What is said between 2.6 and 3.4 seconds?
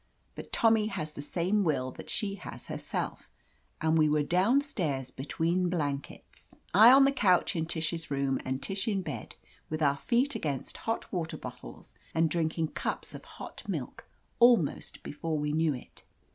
herself,